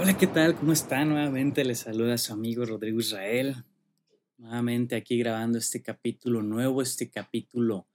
Hola, 0.00 0.16
¿qué 0.16 0.28
tal? 0.28 0.54
¿Cómo 0.54 0.72
está? 0.72 1.04
Nuevamente 1.04 1.64
les 1.64 1.80
saluda 1.80 2.18
su 2.18 2.32
amigo 2.32 2.64
Rodrigo 2.64 3.00
Israel. 3.00 3.64
Nuevamente 4.36 4.94
aquí 4.94 5.18
grabando 5.18 5.58
este 5.58 5.82
capítulo 5.82 6.40
nuevo, 6.40 6.82
este 6.82 7.10
capítulo 7.10 7.88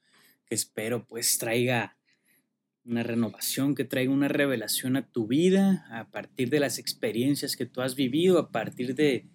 que 0.45 0.53
espero 0.53 1.07
pues 1.07 1.37
traiga 1.37 1.97
una 2.83 3.03
renovación, 3.03 3.73
que 3.73 3.85
traiga 3.85 4.11
una 4.11 4.27
revelación 4.27 4.97
a 4.97 5.07
tu 5.07 5.27
vida 5.27 5.87
a 5.91 6.11
partir 6.11 6.49
de 6.49 6.59
las 6.59 6.77
experiencias 6.77 7.55
que 7.55 7.67
tú 7.67 7.79
has 7.79 7.95
vivido, 7.95 8.37
a 8.37 8.51
partir 8.51 8.95
de 8.95 9.29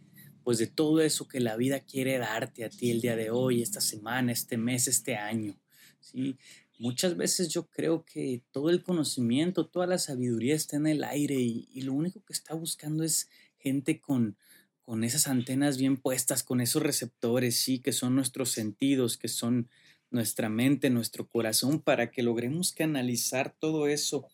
pues 0.44 0.58
de 0.58 0.66
todo 0.66 1.00
eso 1.00 1.26
que 1.26 1.40
la 1.40 1.56
vida 1.56 1.80
quiere 1.80 2.18
darte 2.18 2.66
a 2.66 2.68
ti 2.68 2.90
el 2.90 3.00
día 3.00 3.16
de 3.16 3.30
hoy, 3.30 3.62
esta 3.62 3.80
semana, 3.80 4.30
este 4.30 4.58
mes, 4.58 4.88
este 4.88 5.16
año. 5.16 5.58
¿sí? 6.00 6.36
Muchas 6.78 7.16
veces 7.16 7.48
yo 7.48 7.66
creo 7.66 8.04
que 8.04 8.40
todo 8.52 8.70
el 8.70 8.84
conocimiento, 8.84 9.66
toda 9.66 9.88
la 9.88 9.98
sabiduría 9.98 10.54
está 10.54 10.76
en 10.76 10.86
el 10.86 11.02
aire 11.02 11.34
y, 11.34 11.80
lo 11.82 11.92
único 11.92 12.24
que 12.24 12.32
está 12.32 12.54
buscando 12.54 13.02
es 13.02 13.28
gente 13.58 14.00
con, 14.00 14.36
con 14.84 15.02
esas 15.02 15.26
antenas 15.26 15.76
bien 15.76 15.96
puestas, 15.96 16.44
con 16.44 16.60
esos 16.60 16.80
receptores, 16.80 17.56
sí, 17.56 17.80
que 17.80 17.92
son 17.92 18.14
nuestros 18.14 18.50
sentidos, 18.50 19.16
que 19.16 19.26
son 19.26 19.68
nuestra 20.10 20.48
mente, 20.48 20.88
nuestro 20.88 21.26
corazón, 21.26 21.80
para 21.80 22.12
que 22.12 22.22
logremos 22.22 22.70
canalizar 22.70 23.56
todo 23.58 23.88
eso 23.88 24.28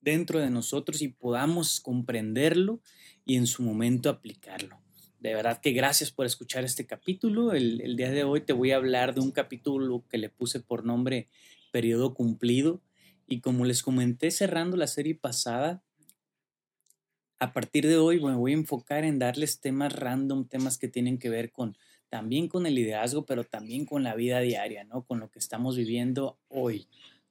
dentro 0.00 0.40
de 0.40 0.48
nosotros 0.48 1.02
y 1.02 1.08
podamos 1.08 1.78
comprenderlo 1.80 2.80
y 3.26 3.36
en 3.36 3.46
su 3.46 3.62
momento 3.62 4.08
aplicarlo. 4.08 4.80
De 5.20 5.34
verdad 5.34 5.60
que 5.60 5.72
gracias 5.72 6.10
por 6.10 6.24
escuchar 6.24 6.64
este 6.64 6.86
capítulo. 6.86 7.52
El, 7.52 7.82
el 7.82 7.96
día 7.96 8.10
de 8.10 8.24
hoy 8.24 8.40
te 8.40 8.54
voy 8.54 8.70
a 8.70 8.76
hablar 8.76 9.14
de 9.14 9.20
un 9.20 9.30
capítulo 9.30 10.04
que 10.08 10.18
le 10.18 10.30
puse 10.30 10.58
por 10.58 10.84
nombre 10.86 11.28
periodo 11.72 12.14
cumplido. 12.14 12.80
Y 13.26 13.40
como 13.40 13.64
les 13.64 13.82
comenté 13.82 14.30
cerrando 14.30 14.76
la 14.76 14.86
serie 14.86 15.16
pasada, 15.16 15.82
a 17.40 17.52
partir 17.52 17.88
de 17.88 17.96
hoy 17.96 18.22
me 18.22 18.36
voy 18.36 18.52
a 18.52 18.56
enfocar 18.56 19.04
en 19.04 19.18
darles 19.18 19.60
temas 19.60 19.92
random, 19.92 20.46
temas 20.46 20.78
que 20.78 20.86
tienen 20.86 21.18
que 21.18 21.28
ver 21.28 21.50
con 21.50 21.76
también 22.08 22.46
con 22.46 22.66
el 22.66 22.74
liderazgo, 22.74 23.24
pero 23.24 23.42
también 23.42 23.86
con 23.86 24.04
la 24.04 24.14
vida 24.14 24.38
diaria, 24.40 24.84
¿no? 24.84 25.04
Con 25.04 25.18
lo 25.18 25.30
que 25.30 25.38
estamos 25.38 25.76
viviendo 25.76 26.38
hoy. 26.48 26.86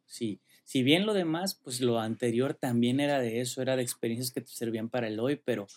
Sí. 0.06 0.42
Si 0.66 0.84
bien 0.84 1.06
lo 1.06 1.14
demás, 1.14 1.56
pues 1.56 1.82
lo 1.82 2.00
anterior 2.00 2.56
también 2.56 3.00
era 3.00 3.20
de 3.20 3.42
eso, 3.42 3.62
era 3.62 3.76
de 3.76 3.84
experiencias 3.84 4.32
que 4.32 4.42
te 4.42 4.52
servían 4.52 4.90
para 4.90 5.08
el 5.08 5.20
hoy, 5.20 5.36
pero 5.36 5.68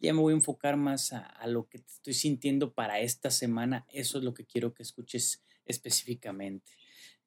ya 0.00 0.14
me 0.14 0.20
voy 0.20 0.32
a 0.32 0.36
enfocar 0.36 0.76
más 0.76 1.12
a, 1.12 1.18
a 1.18 1.46
lo 1.46 1.68
que 1.68 1.78
estoy 1.78 2.14
sintiendo 2.14 2.72
para 2.72 3.00
esta 3.00 3.30
semana. 3.30 3.86
Eso 3.90 4.18
es 4.18 4.24
lo 4.24 4.34
que 4.34 4.46
quiero 4.46 4.72
que 4.72 4.82
escuches 4.82 5.42
específicamente. 5.66 6.72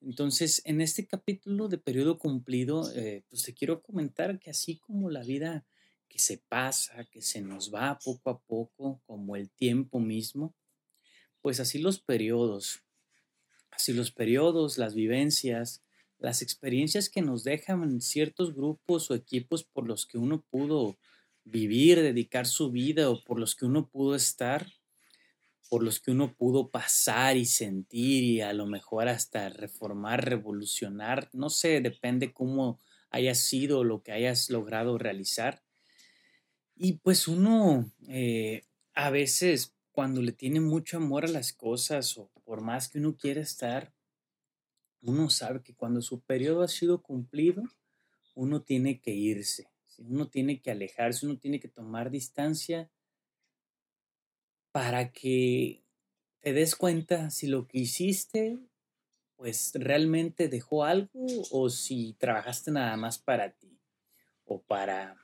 Entonces, 0.00 0.62
en 0.64 0.80
este 0.80 1.06
capítulo 1.06 1.68
de 1.68 1.78
periodo 1.78 2.18
cumplido, 2.18 2.90
eh, 2.94 3.24
pues 3.28 3.42
te 3.42 3.54
quiero 3.54 3.82
comentar 3.82 4.38
que 4.38 4.50
así 4.50 4.76
como 4.78 5.10
la 5.10 5.22
vida 5.22 5.66
que 6.08 6.18
se 6.18 6.38
pasa, 6.38 7.04
que 7.04 7.20
se 7.20 7.40
nos 7.40 7.74
va 7.74 7.98
poco 7.98 8.30
a 8.30 8.38
poco, 8.38 9.00
como 9.06 9.36
el 9.36 9.50
tiempo 9.50 9.98
mismo, 9.98 10.54
pues 11.42 11.60
así 11.60 11.78
los 11.78 12.00
periodos, 12.00 12.82
así 13.70 13.92
los 13.92 14.10
periodos, 14.10 14.78
las 14.78 14.94
vivencias, 14.94 15.82
las 16.18 16.42
experiencias 16.42 17.08
que 17.08 17.22
nos 17.22 17.44
dejan 17.44 18.00
ciertos 18.00 18.54
grupos 18.54 19.10
o 19.10 19.14
equipos 19.14 19.64
por 19.64 19.86
los 19.86 20.06
que 20.06 20.18
uno 20.18 20.44
pudo 20.50 20.98
vivir, 21.44 22.00
dedicar 22.00 22.46
su 22.46 22.70
vida 22.70 23.10
o 23.10 23.22
por 23.22 23.38
los 23.38 23.54
que 23.54 23.66
uno 23.66 23.88
pudo 23.88 24.14
estar, 24.14 24.66
por 25.68 25.82
los 25.82 26.00
que 26.00 26.10
uno 26.10 26.34
pudo 26.34 26.70
pasar 26.70 27.36
y 27.36 27.44
sentir 27.44 28.24
y 28.24 28.40
a 28.40 28.52
lo 28.52 28.66
mejor 28.66 29.08
hasta 29.08 29.48
reformar, 29.50 30.24
revolucionar, 30.24 31.28
no 31.32 31.50
sé, 31.50 31.80
depende 31.80 32.32
cómo 32.32 32.80
haya 33.10 33.34
sido 33.34 33.84
lo 33.84 34.02
que 34.02 34.12
hayas 34.12 34.50
logrado 34.50 34.98
realizar. 34.98 35.62
Y 36.74 36.94
pues 36.94 37.28
uno 37.28 37.90
eh, 38.08 38.64
a 38.94 39.10
veces 39.10 39.74
cuando 39.92 40.22
le 40.22 40.32
tiene 40.32 40.60
mucho 40.60 40.96
amor 40.96 41.24
a 41.24 41.28
las 41.28 41.52
cosas 41.52 42.16
o 42.16 42.30
por 42.44 42.60
más 42.62 42.88
que 42.88 42.98
uno 42.98 43.16
quiera 43.16 43.40
estar, 43.40 43.92
uno 45.02 45.28
sabe 45.30 45.62
que 45.62 45.74
cuando 45.74 46.02
su 46.02 46.20
periodo 46.20 46.62
ha 46.62 46.68
sido 46.68 47.02
cumplido, 47.02 47.62
uno 48.34 48.62
tiene 48.62 49.00
que 49.00 49.10
irse, 49.10 49.68
uno 49.98 50.28
tiene 50.28 50.60
que 50.60 50.70
alejarse, 50.70 51.26
uno 51.26 51.38
tiene 51.38 51.60
que 51.60 51.68
tomar 51.68 52.10
distancia 52.10 52.90
para 54.78 55.10
que 55.10 55.82
te 56.38 56.52
des 56.52 56.76
cuenta 56.76 57.30
si 57.30 57.48
lo 57.48 57.66
que 57.66 57.80
hiciste 57.80 58.60
pues 59.34 59.72
realmente 59.74 60.46
dejó 60.46 60.84
algo 60.84 61.26
o 61.50 61.68
si 61.68 62.12
trabajaste 62.12 62.70
nada 62.70 62.96
más 62.96 63.18
para 63.18 63.50
ti 63.50 63.76
o 64.44 64.62
para 64.62 65.16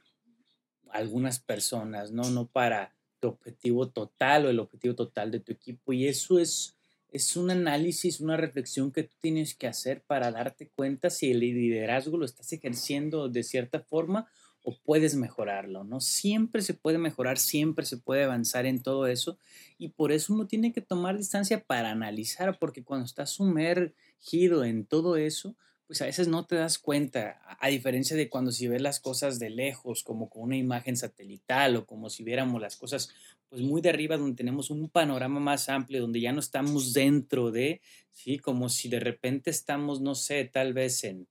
algunas 0.90 1.38
personas, 1.38 2.10
¿no? 2.10 2.28
No 2.30 2.48
para 2.48 2.96
tu 3.20 3.28
objetivo 3.28 3.90
total 3.90 4.46
o 4.46 4.50
el 4.50 4.58
objetivo 4.58 4.96
total 4.96 5.30
de 5.30 5.38
tu 5.38 5.52
equipo. 5.52 5.92
Y 5.92 6.08
eso 6.08 6.40
es, 6.40 6.74
es 7.12 7.36
un 7.36 7.52
análisis, 7.52 8.18
una 8.18 8.36
reflexión 8.36 8.90
que 8.90 9.04
tú 9.04 9.14
tienes 9.20 9.54
que 9.54 9.68
hacer 9.68 10.02
para 10.02 10.32
darte 10.32 10.68
cuenta 10.70 11.10
si 11.10 11.30
el 11.30 11.38
liderazgo 11.38 12.16
lo 12.16 12.24
estás 12.24 12.52
ejerciendo 12.52 13.28
de 13.28 13.44
cierta 13.44 13.78
forma 13.78 14.28
o 14.64 14.74
puedes 14.82 15.14
mejorarlo, 15.14 15.84
¿no? 15.84 16.00
Siempre 16.00 16.62
se 16.62 16.72
puede 16.72 16.96
mejorar, 16.96 17.38
siempre 17.38 17.84
se 17.84 17.98
puede 17.98 18.24
avanzar 18.24 18.64
en 18.64 18.82
todo 18.82 19.06
eso 19.06 19.38
y 19.76 19.90
por 19.90 20.10
eso 20.10 20.32
uno 20.32 20.46
tiene 20.46 20.72
que 20.72 20.80
tomar 20.80 21.18
distancia 21.18 21.62
para 21.62 21.90
analizar, 21.90 22.58
porque 22.58 22.82
cuando 22.82 23.04
estás 23.04 23.30
sumergido 23.30 24.64
en 24.64 24.86
todo 24.86 25.16
eso, 25.16 25.54
pues 25.86 26.00
a 26.00 26.06
veces 26.06 26.28
no 26.28 26.46
te 26.46 26.56
das 26.56 26.78
cuenta, 26.78 27.42
a 27.60 27.68
diferencia 27.68 28.16
de 28.16 28.30
cuando 28.30 28.52
si 28.52 28.66
ves 28.66 28.80
las 28.80 29.00
cosas 29.00 29.38
de 29.38 29.50
lejos, 29.50 30.02
como 30.02 30.30
con 30.30 30.44
una 30.44 30.56
imagen 30.56 30.96
satelital 30.96 31.76
o 31.76 31.84
como 31.84 32.08
si 32.08 32.24
viéramos 32.24 32.58
las 32.58 32.76
cosas 32.76 33.10
pues 33.50 33.60
muy 33.60 33.82
de 33.82 33.90
arriba 33.90 34.16
donde 34.16 34.34
tenemos 34.34 34.70
un 34.70 34.88
panorama 34.88 35.40
más 35.40 35.68
amplio, 35.68 36.00
donde 36.00 36.22
ya 36.22 36.32
no 36.32 36.40
estamos 36.40 36.94
dentro 36.94 37.50
de, 37.50 37.82
¿sí? 38.12 38.38
Como 38.38 38.70
si 38.70 38.88
de 38.88 38.98
repente 38.98 39.50
estamos, 39.50 40.00
no 40.00 40.14
sé, 40.14 40.46
tal 40.46 40.72
vez 40.72 41.04
en, 41.04 41.28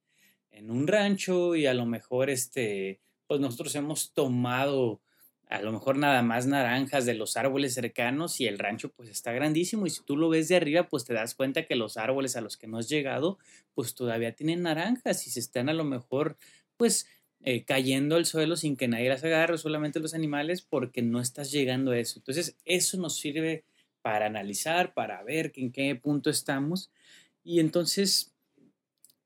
en 0.52 0.70
un 0.70 0.88
rancho 0.88 1.56
y 1.56 1.66
a 1.66 1.74
lo 1.74 1.88
mejor 1.88 2.30
este 2.30 3.02
pues 3.34 3.42
nosotros 3.42 3.74
hemos 3.74 4.14
tomado 4.14 5.02
a 5.50 5.60
lo 5.60 5.72
mejor 5.72 5.98
nada 5.98 6.22
más 6.22 6.46
naranjas 6.46 7.08
de 7.08 7.16
los 7.16 7.36
árboles 7.36 7.74
cercanos 7.74 8.40
y 8.40 8.46
el 8.46 8.60
rancho 8.60 8.90
pues 8.90 9.10
está 9.10 9.32
grandísimo 9.32 9.88
y 9.88 9.90
si 9.90 10.04
tú 10.04 10.16
lo 10.18 10.30
ves 10.30 10.50
de 10.50 10.56
arriba 10.56 10.88
pues 10.88 11.04
te 11.04 11.16
das 11.16 11.34
cuenta 11.34 11.66
que 11.66 11.76
los 11.76 11.98
árboles 11.98 12.36
a 12.36 12.42
los 12.42 12.58
que 12.58 12.68
no 12.68 12.78
has 12.78 12.88
llegado 12.90 13.40
pues 13.74 13.96
todavía 13.96 14.36
tienen 14.36 14.62
naranjas 14.62 15.26
y 15.26 15.32
se 15.32 15.40
están 15.40 15.68
a 15.68 15.74
lo 15.74 15.84
mejor 15.84 16.38
pues 16.78 17.08
eh, 17.42 17.64
cayendo 17.64 18.18
al 18.18 18.28
suelo 18.28 18.56
sin 18.56 18.78
que 18.78 18.88
nadie 18.88 19.10
las 19.10 19.24
agarre, 19.24 19.58
solamente 19.58 20.00
los 20.00 20.14
animales 20.14 20.62
porque 20.62 21.02
no 21.02 21.20
estás 21.20 21.52
llegando 21.52 21.90
a 21.90 21.98
eso. 21.98 22.20
Entonces 22.20 22.56
eso 22.66 22.98
nos 22.98 23.18
sirve 23.18 23.66
para 24.04 24.28
analizar, 24.28 24.94
para 24.94 25.24
ver 25.24 25.54
en 25.56 25.72
qué 25.72 25.96
punto 25.96 26.30
estamos 26.30 26.92
y 27.44 27.62
entonces 27.62 28.33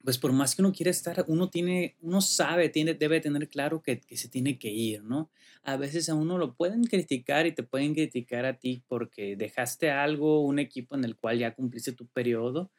pues 0.07 0.18
por 0.18 0.31
más 0.31 0.56
que 0.56 0.62
uno 0.62 0.72
quiera 0.72 0.90
estar, 0.90 1.25
uno 1.28 1.50
tiene, 1.50 1.97
uno 2.00 2.22
sabe, 2.22 2.69
tiene, 2.69 2.94
debe 2.94 3.19
tener 3.19 3.50
claro 3.50 3.84
que, 3.84 4.01
se 4.16 4.29
tiene 4.29 4.57
que 4.57 4.69
ir, 4.69 5.03
¿no? 5.03 5.29
A 5.63 5.75
veces 5.75 6.07
a 6.07 6.16
uno 6.16 6.38
lo 6.38 6.56
pueden 6.56 6.85
criticar 6.85 7.45
y 7.45 7.51
te 7.51 7.62
pueden 7.62 7.94
criticar 7.94 8.45
a 8.45 8.57
ti 8.57 8.81
porque 8.88 9.35
dejaste 9.35 9.91
algo, 9.91 10.45
un 10.45 10.59
equipo 10.59 10.95
en 10.95 11.03
el 11.03 11.18
cual 11.18 11.40
ya 11.40 11.53
cumpliste 11.53 11.91
tu 11.91 12.07
periodo. 12.07 12.72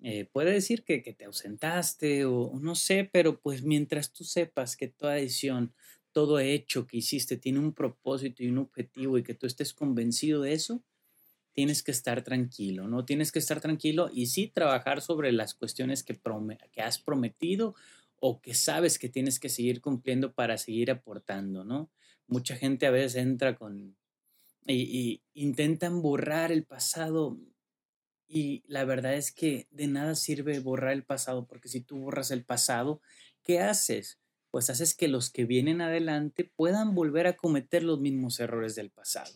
Eh, 0.00 0.26
puede 0.32 0.52
decir 0.52 0.84
que, 0.84 1.02
que, 1.02 1.12
te 1.12 1.24
ausentaste 1.24 2.24
o, 2.24 2.52
no 2.62 2.76
sé, 2.76 3.10
pero 3.12 3.40
pues 3.40 3.64
mientras 3.64 4.12
tú 4.12 4.22
sepas 4.22 4.76
que 4.76 4.86
toda 4.86 5.14
decisión, 5.14 5.74
todo 6.12 6.38
hecho 6.38 6.86
que 6.86 6.98
hiciste 6.98 7.36
tiene 7.36 7.58
un 7.58 7.72
propósito 7.72 8.44
y 8.44 8.48
un 8.48 8.58
objetivo 8.58 9.18
y 9.18 9.24
que 9.24 9.34
tú 9.34 9.48
estés 9.48 9.74
convencido 9.74 10.42
de 10.42 10.52
eso, 10.52 10.84
tienes 11.52 11.82
que 11.82 11.90
estar 11.90 12.22
tranquilo, 12.22 12.88
¿no? 12.88 13.04
Tienes 13.04 13.32
que 13.32 13.38
estar 13.38 13.60
tranquilo 13.60 14.10
y 14.12 14.26
sí 14.26 14.48
trabajar 14.48 15.00
sobre 15.00 15.32
las 15.32 15.54
cuestiones 15.54 16.02
que, 16.02 16.18
que 16.72 16.82
has 16.82 16.98
prometido 16.98 17.74
o 18.20 18.40
que 18.40 18.54
sabes 18.54 18.98
que 18.98 19.08
tienes 19.08 19.40
que 19.40 19.48
seguir 19.48 19.80
cumpliendo 19.80 20.32
para 20.32 20.58
seguir 20.58 20.90
aportando, 20.90 21.64
¿no? 21.64 21.90
Mucha 22.26 22.56
gente 22.56 22.86
a 22.86 22.90
veces 22.90 23.16
entra 23.16 23.56
con 23.56 23.96
y, 24.66 25.22
intentan 25.34 26.02
borrar 26.02 26.52
el 26.52 26.64
pasado 26.64 27.38
y 28.28 28.62
la 28.68 28.84
verdad 28.84 29.14
es 29.14 29.32
que 29.32 29.66
de 29.70 29.88
nada 29.88 30.14
sirve 30.14 30.60
borrar 30.60 30.92
el 30.92 31.02
pasado 31.02 31.46
porque 31.46 31.68
si 31.68 31.80
tú 31.80 31.98
borras 31.98 32.30
el 32.30 32.44
pasado, 32.44 33.00
¿qué 33.42 33.60
haces? 33.60 34.20
Pues 34.50 34.70
haces 34.70 34.94
que 34.94 35.08
los 35.08 35.30
que 35.30 35.44
vienen 35.44 35.80
adelante 35.80 36.44
puedan 36.44 36.94
volver 36.94 37.26
a 37.26 37.36
cometer 37.36 37.82
los 37.82 38.00
mismos 38.00 38.38
errores 38.38 38.74
del 38.74 38.90
pasado. 38.90 39.32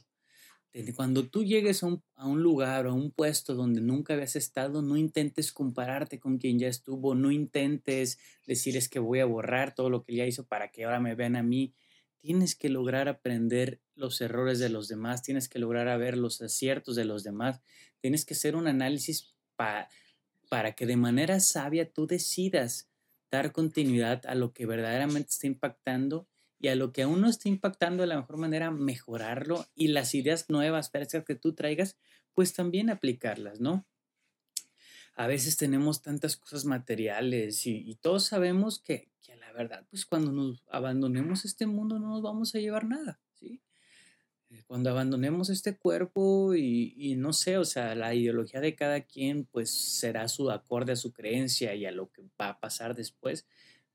Cuando 0.97 1.29
tú 1.29 1.45
llegues 1.45 1.85
a 1.85 1.87
un, 1.87 2.43
lugar 2.43 2.89
o 2.89 2.91
a 2.91 2.95
un 2.95 3.13
puesto 3.13 3.55
donde 3.55 3.81
nunca 3.81 4.15
habías 4.15 4.35
estado, 4.35 4.83
no 4.83 4.97
intentes 4.97 5.53
compararte 5.53 6.19
con 6.19 6.39
quien 6.39 6.59
ya 6.59 6.67
estuvo, 6.67 7.15
no 7.15 7.31
intentes 7.31 8.19
decir 8.45 8.77
es 8.77 8.89
que 8.89 8.99
voy 8.99 9.21
a 9.21 9.25
borrar 9.25 9.77
todo 9.77 9.89
lo 9.89 10.03
que 10.03 10.17
ya 10.17 10.27
hizo 10.27 10.47
para 10.47 10.73
que 10.73 10.85
ahora 10.85 10.99
me 10.99 11.15
vean 11.15 11.37
a 11.37 11.45
mí. 11.45 11.75
Tienes 12.19 12.57
que 12.57 12.71
lograr 12.71 13.09
aprender 13.09 13.81
los 13.95 14.21
errores 14.21 14.59
de 14.59 14.69
los 14.69 14.89
demás, 14.89 15.23
tienes 15.23 15.49
que 15.49 15.61
lograr 15.61 15.97
ver 15.97 16.19
los 16.19 16.43
aciertos 16.43 16.97
de 16.97 17.05
los 17.05 17.23
demás, 17.23 17.61
tienes 18.01 18.25
que 18.25 18.35
hacer 18.35 18.57
un 18.57 18.67
análisis 18.67 19.33
para 19.55 20.75
que 20.75 20.87
de 20.87 20.97
manera 20.97 21.39
sabia 21.39 21.89
tú 21.89 22.09
decidas 22.09 22.89
dar 23.31 23.53
continuidad 23.53 24.27
a 24.27 24.35
lo 24.35 24.53
que 24.53 24.67
verdaderamente 24.67 25.29
está 25.31 25.47
impactando 25.47 26.27
y 26.59 26.69
a 26.69 26.77
lo 26.77 26.93
que 26.93 27.03
aún 27.03 27.21
no 27.21 27.29
está 27.29 27.49
impactando 27.49 28.03
de 28.03 28.07
la 28.07 28.17
mejor 28.17 28.37
manera, 28.37 28.71
mejorarlo 28.71 29.67
y 29.75 29.89
las 29.89 30.15
ideas 30.15 30.49
nuevas, 30.49 30.91
frescas 30.91 31.25
que 31.25 31.35
tú 31.35 31.55
traigas, 31.55 31.97
pues 32.33 32.53
también 32.53 32.91
aplicarlas, 32.91 33.61
¿no? 33.61 33.87
A 35.17 35.27
veces 35.27 35.57
tenemos 35.57 36.03
tantas 36.03 36.37
cosas 36.37 36.65
materiales 36.65 37.67
y, 37.67 37.95
todos 38.01 38.25
sabemos 38.25 38.81
que, 38.81 39.11
que, 39.23 39.37
la 39.37 39.53
verdad, 39.53 39.87
pues 39.89 40.05
cuando 40.07 40.33
nos 40.33 40.65
abandonemos 40.69 41.45
este 41.45 41.67
mundo 41.67 41.99
no 41.99 42.09
nos 42.09 42.23
vamos 42.23 42.55
a 42.55 42.59
llevar 42.59 42.85
nada, 42.85 43.21
¿sí? 43.35 43.61
Eh, 44.51 44.65
cuando 44.67 44.91
abandonemos 44.91 45.51
este 45.51 45.77
cuerpo 45.77 46.55
y, 46.55 46.95
y, 46.97 47.15
no 47.15 47.33
sé, 47.33 47.59
o 47.59 47.65
sea, 47.65 47.95
la 47.95 48.15
ideología 48.15 48.61
de 48.61 48.75
cada 48.75 49.03
quien 49.03 49.45
pues 49.45 49.71
será 49.71 50.27
su 50.27 50.51
acorde 50.51 50.93
a 50.93 50.97
su 50.97 51.13
creencia 51.13 51.75
y 51.75 51.87
a 51.87 51.93
lo 51.93 52.11
que 52.11 52.23
va 52.41 52.49
a 52.49 52.61
pasar 52.61 52.97
después, 52.97 53.47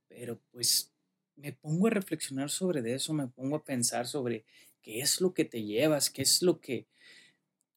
pero 0.08 0.40
pues 0.52 0.94
me 1.40 1.54
pongo 1.54 1.88
a 1.88 1.92
reflexionar 1.92 2.50
sobre 2.50 2.94
eso, 2.94 3.14
me 3.14 3.28
pongo 3.28 3.56
a 3.56 3.64
pensar 3.64 4.08
sobre 4.08 4.46
qué 4.82 5.00
es 5.00 5.22
lo 5.22 5.34
que 5.34 5.46
te 5.46 5.64
llevas, 5.64 6.10
qué 6.10 6.22
es 6.22 6.42
lo 6.42 6.60
que, 6.60 6.88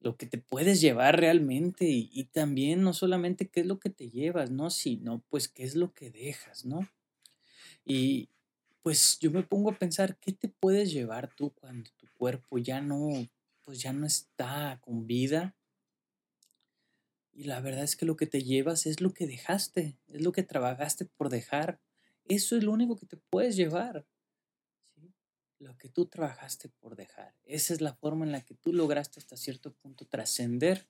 lo 0.00 0.16
que 0.16 0.26
te 0.26 0.38
puedes 0.38 0.80
llevar 0.80 1.18
realmente 1.18 1.86
y, 1.86 2.10
y 2.12 2.24
también 2.24 2.82
no 2.82 2.92
solamente 2.92 3.48
qué 3.48 3.60
es 3.60 3.66
lo 3.66 3.78
que 3.78 3.90
te 3.90 4.10
llevas, 4.10 4.50
¿no? 4.50 4.70
Sino 4.70 5.22
pues 5.28 5.48
qué 5.48 5.64
es 5.64 5.74
lo 5.74 5.92
que 5.92 6.10
dejas, 6.10 6.64
¿no? 6.64 6.88
Y 7.84 8.28
pues 8.82 9.18
yo 9.20 9.30
me 9.30 9.42
pongo 9.42 9.70
a 9.70 9.78
pensar 9.78 10.16
qué 10.18 10.32
te 10.32 10.48
puedes 10.48 10.92
llevar 10.92 11.32
tú 11.34 11.50
cuando 11.50 11.90
tu 11.96 12.06
cuerpo 12.14 12.58
ya 12.58 12.80
no, 12.80 13.28
pues 13.64 13.80
ya 13.80 13.92
no 13.92 14.06
está 14.06 14.80
con 14.82 15.06
vida. 15.06 15.54
Y 17.32 17.44
la 17.44 17.60
verdad 17.60 17.84
es 17.84 17.96
que 17.96 18.04
lo 18.04 18.16
que 18.16 18.26
te 18.26 18.42
llevas 18.42 18.86
es 18.86 19.00
lo 19.00 19.14
que 19.14 19.26
dejaste, 19.26 19.96
es 20.08 20.20
lo 20.20 20.32
que 20.32 20.42
trabajaste 20.42 21.06
por 21.06 21.28
dejar. 21.30 21.80
Eso 22.24 22.56
es 22.56 22.64
lo 22.64 22.72
único 22.72 22.96
que 22.96 23.06
te 23.06 23.16
puedes 23.16 23.56
llevar. 23.56 24.06
Lo 25.58 25.76
que 25.76 25.88
tú 25.88 26.06
trabajaste 26.06 26.68
por 26.68 26.96
dejar. 26.96 27.34
Esa 27.44 27.72
es 27.72 27.80
la 27.80 27.94
forma 27.94 28.24
en 28.24 28.32
la 28.32 28.40
que 28.40 28.54
tú 28.54 28.72
lograste 28.72 29.20
hasta 29.20 29.36
cierto 29.36 29.72
punto 29.72 30.06
trascender. 30.06 30.88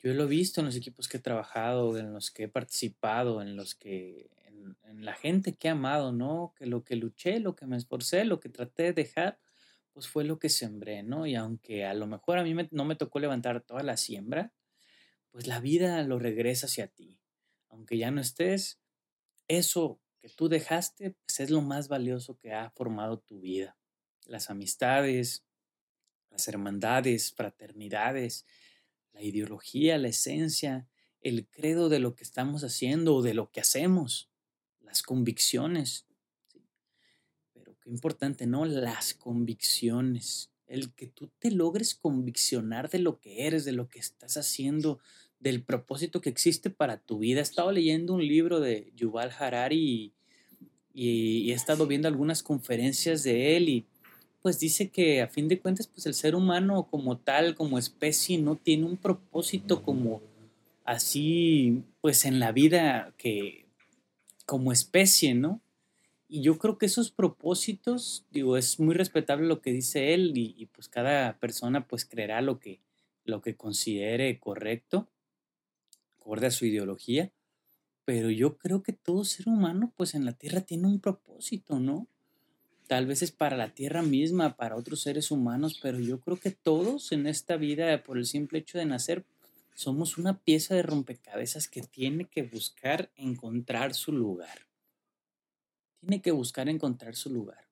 Yo 0.00 0.12
lo 0.12 0.24
he 0.24 0.26
visto 0.26 0.60
en 0.60 0.66
los 0.66 0.76
equipos 0.76 1.08
que 1.08 1.16
he 1.16 1.20
trabajado, 1.20 1.96
en 1.96 2.12
los 2.12 2.30
que 2.30 2.44
he 2.44 2.48
participado, 2.48 3.40
en 3.40 3.56
los 3.56 3.74
que, 3.74 4.30
en, 4.44 5.04
la 5.04 5.14
gente 5.14 5.54
que 5.54 5.68
he 5.68 5.70
amado, 5.70 6.12
¿no? 6.12 6.54
Que 6.56 6.66
lo 6.66 6.84
que 6.84 6.96
luché, 6.96 7.40
lo 7.40 7.56
que 7.56 7.66
me 7.66 7.76
esforcé, 7.76 8.24
lo 8.24 8.40
que 8.40 8.48
traté 8.48 8.84
de 8.84 8.92
dejar, 8.92 9.38
pues 9.92 10.08
fue 10.08 10.24
lo 10.24 10.38
que 10.38 10.48
sembré, 10.48 11.02
¿no? 11.02 11.26
Y 11.26 11.36
aunque 11.36 11.84
a 11.84 11.94
lo 11.94 12.06
mejor 12.06 12.38
a 12.38 12.42
mí 12.42 12.54
no 12.70 12.84
me 12.84 12.96
tocó 12.96 13.18
levantar 13.18 13.60
toda 13.62 13.82
la 13.82 13.96
siembra, 13.96 14.52
pues 15.30 15.46
la 15.46 15.60
vida 15.60 16.02
lo 16.02 16.18
regresa 16.18 16.66
hacia 16.66 16.86
ti. 16.86 17.18
Aunque 17.68 17.96
ya 17.98 18.10
no 18.10 18.20
estés, 18.20 18.80
eso 19.48 20.00
que 20.20 20.28
tú 20.28 20.48
dejaste, 20.48 21.10
pues 21.10 21.40
es 21.40 21.50
lo 21.50 21.60
más 21.60 21.88
valioso 21.88 22.38
que 22.38 22.52
ha 22.52 22.70
formado 22.70 23.18
tu 23.18 23.40
vida. 23.40 23.76
Las 24.26 24.50
amistades, 24.50 25.44
las 26.30 26.48
hermandades, 26.48 27.32
fraternidades, 27.32 28.46
la 29.12 29.22
ideología, 29.22 29.98
la 29.98 30.08
esencia, 30.08 30.88
el 31.20 31.46
credo 31.48 31.88
de 31.88 32.00
lo 32.00 32.14
que 32.14 32.24
estamos 32.24 32.64
haciendo 32.64 33.16
o 33.16 33.22
de 33.22 33.34
lo 33.34 33.50
que 33.50 33.60
hacemos, 33.60 34.30
las 34.80 35.02
convicciones. 35.02 36.06
Pero 37.52 37.78
qué 37.80 37.90
importante, 37.90 38.46
¿no? 38.46 38.64
Las 38.64 39.14
convicciones. 39.14 40.50
El 40.66 40.92
que 40.94 41.06
tú 41.06 41.30
te 41.38 41.50
logres 41.50 41.94
conviccionar 41.94 42.90
de 42.90 42.98
lo 42.98 43.20
que 43.20 43.46
eres, 43.46 43.64
de 43.64 43.72
lo 43.72 43.88
que 43.88 44.00
estás 44.00 44.36
haciendo, 44.36 44.98
del 45.44 45.62
propósito 45.62 46.22
que 46.22 46.30
existe 46.30 46.70
para 46.70 46.96
tu 46.96 47.18
vida. 47.18 47.40
He 47.40 47.42
estado 47.42 47.70
leyendo 47.70 48.14
un 48.14 48.26
libro 48.26 48.60
de 48.60 48.90
Yuval 48.96 49.30
Harari 49.38 50.14
y, 50.94 51.50
he 51.50 51.54
estado 51.54 51.86
viendo 51.86 52.08
algunas 52.08 52.42
conferencias 52.42 53.22
de 53.24 53.56
él 53.56 53.68
y 53.68 53.86
pues 54.40 54.58
dice 54.58 54.88
que 54.88 55.20
a 55.20 55.28
fin 55.28 55.48
de 55.48 55.58
cuentas 55.60 55.86
pues 55.86 56.06
el 56.06 56.14
ser 56.14 56.34
humano 56.34 56.88
como 56.90 57.18
tal, 57.18 57.54
como 57.56 57.78
especie, 57.78 58.38
no 58.38 58.56
tiene 58.56 58.86
un 58.86 58.96
propósito 58.96 59.82
como 59.82 60.22
así 60.84 61.82
pues 62.00 62.24
en 62.24 62.40
la 62.40 62.50
vida 62.52 63.12
que 63.18 63.66
como 64.46 64.72
especie, 64.72 65.34
¿no? 65.34 65.60
Y 66.26 66.40
yo 66.40 66.58
creo 66.58 66.78
que 66.78 66.86
esos 66.86 67.10
propósitos, 67.10 68.24
digo, 68.30 68.56
es 68.56 68.80
muy 68.80 68.94
respetable 68.94 69.46
lo 69.46 69.60
que 69.60 69.72
dice 69.72 70.14
él 70.14 70.32
y, 70.36 70.54
y 70.56 70.66
pues 70.66 70.88
cada 70.88 71.38
persona 71.38 71.86
pues 71.86 72.06
creerá 72.06 72.40
lo 72.40 72.58
que, 72.60 72.80
lo 73.24 73.42
que 73.42 73.56
considere 73.56 74.38
correcto 74.38 75.08
acorde 76.24 76.46
a 76.46 76.50
su 76.50 76.64
ideología, 76.64 77.30
pero 78.06 78.30
yo 78.30 78.56
creo 78.56 78.82
que 78.82 78.94
todo 78.94 79.24
ser 79.24 79.46
humano, 79.46 79.92
pues 79.94 80.14
en 80.14 80.24
la 80.24 80.32
Tierra 80.32 80.62
tiene 80.62 80.86
un 80.86 80.98
propósito, 80.98 81.78
¿no? 81.78 82.08
Tal 82.86 83.06
vez 83.06 83.20
es 83.20 83.30
para 83.30 83.58
la 83.58 83.74
Tierra 83.74 84.02
misma, 84.02 84.56
para 84.56 84.76
otros 84.76 85.02
seres 85.02 85.30
humanos, 85.30 85.78
pero 85.82 86.00
yo 86.00 86.20
creo 86.20 86.38
que 86.40 86.50
todos 86.50 87.12
en 87.12 87.26
esta 87.26 87.56
vida, 87.56 88.02
por 88.02 88.16
el 88.16 88.24
simple 88.24 88.60
hecho 88.60 88.78
de 88.78 88.86
nacer, 88.86 89.26
somos 89.74 90.16
una 90.16 90.38
pieza 90.38 90.74
de 90.74 90.82
rompecabezas 90.82 91.68
que 91.68 91.82
tiene 91.82 92.26
que 92.26 92.42
buscar 92.42 93.10
encontrar 93.16 93.92
su 93.92 94.12
lugar. 94.12 94.66
Tiene 96.00 96.22
que 96.22 96.30
buscar 96.30 96.70
encontrar 96.70 97.16
su 97.16 97.30
lugar. 97.30 97.68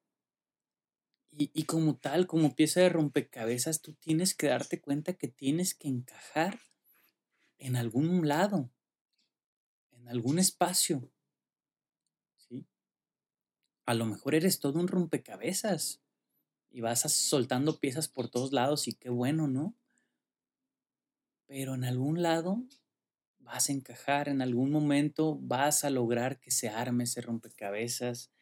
Y, 1.30 1.50
y, 1.54 1.62
como 1.64 1.96
tal, 1.96 2.26
como 2.26 2.54
pieza 2.54 2.80
de 2.80 2.90
rompecabezas, 2.90 3.80
tú 3.80 3.94
tienes 3.94 4.34
que 4.34 4.48
darte 4.48 4.80
cuenta 4.80 5.14
que 5.14 5.28
tienes 5.28 5.74
que 5.74 5.88
encajar 5.88 6.60
en 7.62 7.76
algún 7.76 8.26
lado, 8.26 8.70
en 9.92 10.08
algún 10.08 10.40
espacio. 10.40 11.08
¿sí? 12.36 12.66
A 13.86 13.94
lo 13.94 14.04
mejor 14.04 14.34
eres 14.34 14.58
todo 14.58 14.80
un 14.80 14.88
rompecabezas 14.88 16.02
y 16.70 16.80
vas 16.80 17.00
soltando 17.12 17.78
piezas 17.78 18.08
por 18.08 18.28
todos 18.28 18.52
lados 18.52 18.88
y 18.88 18.94
qué 18.94 19.10
bueno, 19.10 19.46
¿no? 19.46 19.76
Pero 21.46 21.74
en 21.74 21.84
algún 21.84 22.20
lado 22.20 22.64
vas 23.38 23.68
a 23.68 23.72
encajar, 23.72 24.28
en 24.28 24.42
algún 24.42 24.72
momento 24.72 25.38
vas 25.40 25.84
a 25.84 25.90
lograr 25.90 26.40
que 26.40 26.50
se 26.50 26.68
arme 26.68 27.04
ese 27.04 27.20
rompecabezas. 27.20 28.32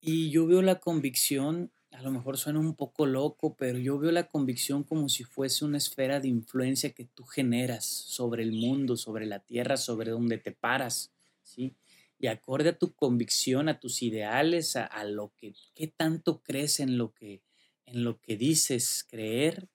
Y 0.00 0.30
yo 0.30 0.46
veo 0.46 0.62
la 0.62 0.80
convicción 0.80 1.72
a 1.92 2.02
lo 2.02 2.10
mejor 2.10 2.38
suena 2.38 2.58
un 2.58 2.74
poco 2.74 3.06
loco, 3.06 3.54
pero 3.54 3.78
yo 3.78 3.98
veo 3.98 4.10
la 4.12 4.28
convicción 4.28 4.82
como 4.82 5.08
si 5.08 5.24
fuese 5.24 5.64
una 5.64 5.78
esfera 5.78 6.20
de 6.20 6.28
influencia 6.28 6.90
que 6.90 7.04
tú 7.04 7.24
generas 7.24 7.84
sobre 7.84 8.42
el 8.42 8.52
mundo, 8.52 8.96
sobre 8.96 9.26
la 9.26 9.40
tierra, 9.40 9.76
sobre 9.76 10.10
donde 10.10 10.38
te 10.38 10.52
paras, 10.52 11.12
¿sí? 11.42 11.74
Y 12.18 12.28
acorde 12.28 12.70
a 12.70 12.78
tu 12.78 12.94
convicción, 12.94 13.68
a 13.68 13.78
tus 13.78 14.02
ideales, 14.02 14.76
a, 14.76 15.04
lo 15.04 15.32
que, 15.36 15.54
qué 15.74 15.86
tanto 15.86 16.40
crees 16.42 16.80
en 16.80 16.96
lo 16.96 17.12
que, 17.12 17.42
en 17.84 18.04
lo 18.04 18.20
que 18.20 18.36
dices 18.36 19.04
creer 19.08 19.68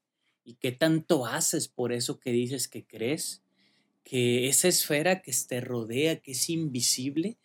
y 0.44 0.56
qué 0.56 0.72
tanto 0.72 1.26
haces 1.26 1.68
por 1.68 1.92
eso 1.92 2.20
que 2.20 2.32
dices 2.32 2.68
que 2.68 2.86
crees, 2.86 3.42
que 4.04 4.48
esa 4.48 4.70
esfera 4.70 5.22
que 5.22 5.34
te 5.48 5.60
rodea, 5.60 6.22
que 6.22 6.32
es 6.32 6.50
invisible, 6.50 7.38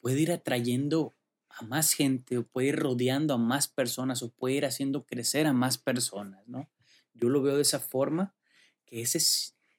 puede 0.00 0.20
ir 0.20 0.30
atrayendo 0.30 1.13
a 1.56 1.64
más 1.64 1.92
gente 1.92 2.38
o 2.38 2.46
puede 2.46 2.68
ir 2.68 2.76
rodeando 2.76 3.34
a 3.34 3.38
más 3.38 3.68
personas 3.68 4.22
o 4.22 4.30
puede 4.30 4.56
ir 4.56 4.64
haciendo 4.64 5.04
crecer 5.04 5.46
a 5.46 5.52
más 5.52 5.78
personas, 5.78 6.46
¿no? 6.48 6.70
Yo 7.12 7.28
lo 7.28 7.42
veo 7.42 7.56
de 7.56 7.62
esa 7.62 7.78
forma, 7.78 8.34
que 8.84 9.02
ese, 9.02 9.18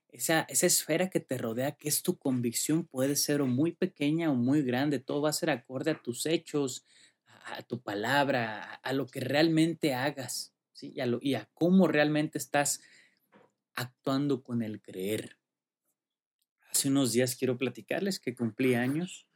esa, 0.09 0.41
esa 0.47 0.65
esfera 0.65 1.09
que 1.09 1.19
te 1.19 1.37
rodea, 1.37 1.73
que 1.73 1.89
es 1.89 2.01
tu 2.01 2.17
convicción, 2.17 2.85
puede 2.85 3.17
ser 3.17 3.43
muy 3.43 3.73
pequeña 3.73 4.31
o 4.31 4.35
muy 4.35 4.61
grande, 4.61 4.99
todo 4.99 5.21
va 5.21 5.29
a 5.29 5.33
ser 5.33 5.49
acorde 5.49 5.91
a 5.91 6.01
tus 6.01 6.25
hechos, 6.25 6.85
a, 7.45 7.61
tu 7.63 7.81
palabra, 7.81 8.75
a, 8.75 8.93
lo 8.93 9.05
que 9.07 9.19
realmente 9.19 9.93
hagas, 9.93 10.53
¿sí? 10.71 10.93
Y 10.95 11.05
lo, 11.05 11.19
y 11.21 11.35
a 11.35 11.49
cómo 11.53 11.89
realmente 11.89 12.37
estás 12.37 12.81
actuando 13.75 14.43
con 14.43 14.61
el 14.61 14.81
creer. 14.81 15.37
Hace 16.71 16.87
unos 16.87 17.11
días 17.11 17.35
quiero 17.35 17.57
platicarles 17.57 18.19
que 18.19 18.33
cumplí 18.33 18.75
años 18.75 19.27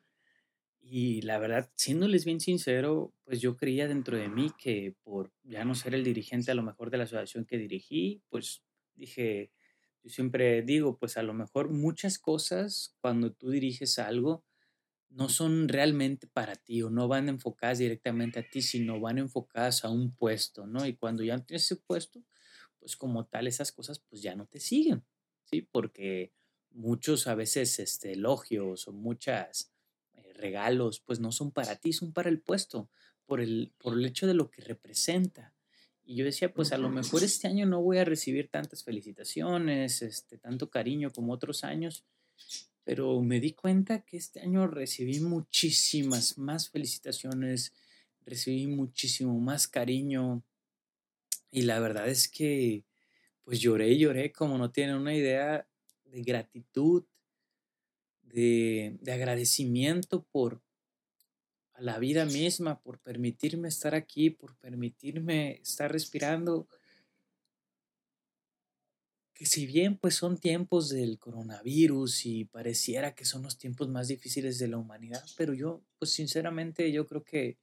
y 0.81 1.21
la 1.21 1.38
verdad, 1.38 1.69
siéndoles 1.75 2.25
bien 2.25 2.39
sincero, 2.39 3.13
pues 3.24 3.41
yo 3.41 3.57
creía 3.57 3.88
dentro 3.88 4.17
de 4.17 4.29
mí 4.29 4.51
que 4.57 4.95
por 5.03 5.31
ya 5.43 5.65
no 5.65 5.75
ser 5.75 5.93
el 5.93 6.03
dirigente 6.03 6.51
a 6.51 6.55
lo 6.55 6.63
mejor 6.63 6.89
de 6.89 6.98
la 6.98 7.03
asociación 7.03 7.45
que 7.45 7.57
dirigí, 7.57 8.24
pues 8.29 8.63
dije, 8.95 9.51
yo 10.03 10.09
siempre 10.09 10.62
digo, 10.62 10.98
pues 10.98 11.17
a 11.17 11.24
lo 11.24 11.33
mejor 11.33 11.69
muchas 11.69 12.17
cosas 12.19 12.95
cuando 13.01 13.31
tú 13.33 13.50
diriges 13.51 14.00
algo 14.00 14.45
no 15.09 15.27
son 15.29 15.67
realmente 15.67 16.27
para 16.27 16.55
ti 16.55 16.81
o 16.83 16.89
no 16.89 17.07
van 17.07 17.29
enfocadas 17.29 17.79
directamente 17.79 18.39
a 18.39 18.50
ti, 18.50 18.62
sino 18.62 19.00
van 19.00 19.17
enfocadas 19.17 19.83
a 19.83 19.89
un 19.89 20.15
puesto, 20.15 20.67
¿no? 20.67 20.86
Y 20.86 20.95
cuando 20.95 21.24
ya 21.24 21.38
tienes 21.39 21.65
ese 21.65 21.77
puesto, 21.77 22.24
pues 22.79 22.95
como 22.95 23.25
tal 23.25 23.48
esas 23.48 23.71
cosas 23.71 24.00
pues 24.00 24.21
ya 24.21 24.36
no 24.36 24.45
te 24.48 24.59
siguen, 24.59 25.05
¿sí? 25.45 25.62
Porque 25.62 26.33
muchos 26.71 27.27
a 27.27 27.36
veces 27.36 27.79
este, 27.79 28.13
elogios 28.13 28.88
o 28.88 28.93
muchas 28.93 29.71
regalos, 30.39 31.00
pues 31.00 31.19
no 31.19 31.31
son 31.31 31.51
para 31.51 31.75
ti, 31.75 31.93
son 31.93 32.13
para 32.13 32.29
el 32.29 32.39
puesto, 32.39 32.89
por 33.25 33.41
el, 33.41 33.72
por 33.77 33.93
el 33.93 34.05
hecho 34.05 34.27
de 34.27 34.34
lo 34.34 34.50
que 34.50 34.62
representa. 34.62 35.53
Y 36.03 36.15
yo 36.15 36.25
decía, 36.25 36.51
pues 36.51 36.72
a 36.72 36.77
lo 36.79 36.89
mejor 36.89 37.24
este 37.24 37.48
año 37.48 37.67
no 37.67 37.81
voy 37.81 38.00
a 38.00 38.05
recibir 38.05 38.50
tantas 38.50 38.84
felicitaciones, 38.84 40.01
este, 40.01 40.39
tanto 40.39 40.69
cariño 40.69 41.12
como 41.12 41.34
otros 41.34 41.63
años, 41.63 42.03
pero 42.84 43.22
me 43.22 43.39
di 43.39 43.53
cuenta 43.53 44.01
que 44.01 44.17
este 44.17 44.39
año 44.39 44.65
recibí 44.65 45.19
muchísimas 45.19 46.39
más 46.39 46.69
felicitaciones, 46.69 47.74
recibí 48.25 48.65
muchísimo 48.65 49.39
más 49.39 49.67
cariño 49.67 50.43
y 51.51 51.63
la 51.63 51.79
verdad 51.79 52.08
es 52.08 52.27
que 52.27 52.84
pues 53.43 53.60
lloré 53.60 53.89
y 53.89 54.00
lloré 54.00 54.31
como 54.31 54.58
no 54.58 54.72
tienen 54.72 54.96
una 54.96 55.15
idea 55.15 55.67
de 56.05 56.22
gratitud, 56.24 57.03
de, 58.33 58.98
de 59.01 59.12
agradecimiento 59.12 60.24
por 60.31 60.62
a 61.79 61.81
la 61.81 61.98
vida 61.98 62.25
misma, 62.25 62.81
por 62.81 63.00
permitirme 63.00 63.69
estar 63.69 63.95
aquí, 63.95 64.29
por 64.29 64.55
permitirme 64.57 65.62
estar 65.62 65.91
respirando. 65.91 66.67
Que 69.33 69.45
si 69.45 69.65
bien 69.65 69.98
pues 69.98 70.15
son 70.15 70.38
tiempos 70.38 70.89
del 70.89 71.17
coronavirus 71.17 72.25
y 72.25 72.45
pareciera 72.45 73.15
que 73.15 73.24
son 73.24 73.43
los 73.43 73.57
tiempos 73.57 73.88
más 73.88 74.09
difíciles 74.09 74.59
de 74.59 74.67
la 74.67 74.77
humanidad, 74.77 75.24
pero 75.38 75.53
yo 75.53 75.81
pues 75.98 76.12
sinceramente 76.12 76.91
yo 76.91 77.07
creo 77.07 77.24
que 77.24 77.57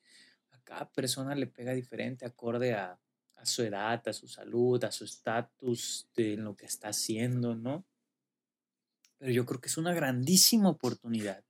a 0.51 0.59
cada 0.61 0.91
persona 0.91 1.35
le 1.35 1.47
pega 1.47 1.75
diferente 1.75 2.25
acorde 2.25 2.73
a, 2.73 2.99
a 3.35 3.45
su 3.45 3.63
edad, 3.63 4.03
a 4.09 4.13
su 4.15 4.27
salud, 4.27 4.83
a 4.85 4.91
su 4.91 5.05
estatus 5.05 6.09
de 6.17 6.39
lo 6.39 6.57
que 6.57 6.65
está 6.65 6.89
haciendo, 6.89 7.55
¿no? 7.55 7.85
Pero 9.19 9.33
yo 9.33 9.47
creo 9.47 9.61
que 9.61 9.69
es 9.69 9.77
una 9.77 9.95
grandísima 9.95 10.69
oportunidad, 10.69 11.45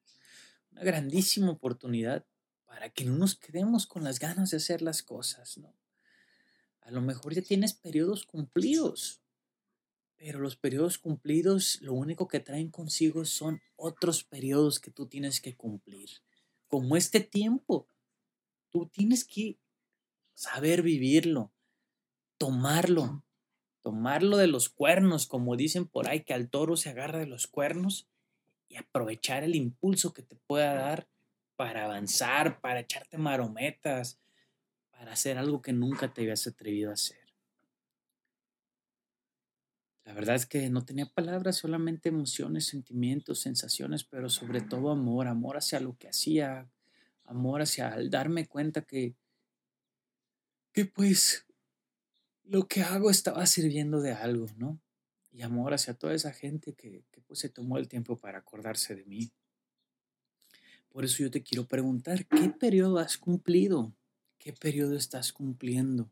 una 0.70 0.82
grandísima 0.82 1.50
oportunidad 1.50 2.24
para 2.66 2.90
que 2.90 3.04
no 3.04 3.16
nos 3.16 3.36
quedemos 3.36 3.86
con 3.86 4.04
las 4.04 4.18
ganas 4.18 4.50
de 4.50 4.58
hacer 4.58 4.82
las 4.82 5.02
cosas, 5.02 5.58
¿no? 5.58 5.74
A 6.82 6.90
lo 6.90 7.00
mejor 7.00 7.34
ya 7.34 7.42
tienes 7.42 7.74
periodos 7.74 8.24
cumplidos, 8.24 9.20
pero 10.16 10.38
los 10.38 10.56
periodos 10.56 10.98
cumplidos 10.98 11.80
lo 11.80 11.92
único 11.92 12.28
que 12.28 12.40
traen 12.40 12.70
consigo 12.70 13.24
son 13.24 13.60
otros 13.74 14.24
periodos 14.24 14.78
que 14.78 14.90
tú 14.90 15.06
tienes 15.06 15.40
que 15.40 15.56
cumplir. 15.56 16.08
Como 16.68 16.96
este 16.96 17.20
tiempo, 17.20 17.88
tú 18.70 18.88
tienes 18.88 19.24
que 19.24 19.58
saber 20.34 20.82
vivirlo, 20.82 21.52
tomarlo, 22.38 23.25
tomarlo 23.86 24.36
de 24.36 24.48
los 24.48 24.68
cuernos, 24.68 25.28
como 25.28 25.54
dicen 25.54 25.86
por 25.86 26.08
ahí, 26.08 26.24
que 26.24 26.34
al 26.34 26.50
toro 26.50 26.76
se 26.76 26.90
agarra 26.90 27.20
de 27.20 27.26
los 27.26 27.46
cuernos 27.46 28.08
y 28.68 28.78
aprovechar 28.78 29.44
el 29.44 29.54
impulso 29.54 30.12
que 30.12 30.22
te 30.22 30.34
pueda 30.34 30.74
dar 30.74 31.06
para 31.54 31.84
avanzar, 31.84 32.60
para 32.60 32.80
echarte 32.80 33.16
marometas, 33.16 34.18
para 34.90 35.12
hacer 35.12 35.38
algo 35.38 35.62
que 35.62 35.72
nunca 35.72 36.12
te 36.12 36.22
habías 36.22 36.48
atrevido 36.48 36.90
a 36.90 36.94
hacer. 36.94 37.32
La 40.04 40.14
verdad 40.14 40.34
es 40.34 40.46
que 40.46 40.68
no 40.68 40.84
tenía 40.84 41.06
palabras, 41.06 41.54
solamente 41.54 42.08
emociones, 42.08 42.66
sentimientos, 42.66 43.38
sensaciones, 43.38 44.02
pero 44.02 44.28
sobre 44.28 44.62
todo 44.62 44.90
amor, 44.90 45.28
amor 45.28 45.58
hacia 45.58 45.78
lo 45.78 45.96
que 45.96 46.08
hacía, 46.08 46.68
amor 47.24 47.62
hacia 47.62 47.92
al 47.92 48.10
darme 48.10 48.48
cuenta 48.48 48.82
que, 48.82 49.14
que 50.72 50.86
pues 50.86 51.46
lo 52.46 52.68
que 52.68 52.82
hago 52.82 53.10
estaba 53.10 53.44
sirviendo 53.46 54.00
de 54.00 54.12
algo, 54.12 54.46
¿no? 54.56 54.80
Y 55.32 55.42
amor 55.42 55.74
hacia 55.74 55.94
toda 55.94 56.14
esa 56.14 56.32
gente 56.32 56.74
que, 56.74 57.04
que 57.10 57.20
pues 57.20 57.40
se 57.40 57.48
tomó 57.48 57.76
el 57.76 57.88
tiempo 57.88 58.16
para 58.16 58.38
acordarse 58.38 58.94
de 58.94 59.04
mí. 59.04 59.30
Por 60.88 61.04
eso 61.04 61.22
yo 61.22 61.30
te 61.30 61.42
quiero 61.42 61.66
preguntar, 61.66 62.26
¿qué 62.26 62.48
periodo 62.48 62.98
has 62.98 63.18
cumplido? 63.18 63.94
¿Qué 64.38 64.52
periodo 64.52 64.96
estás 64.96 65.32
cumpliendo? 65.32 66.10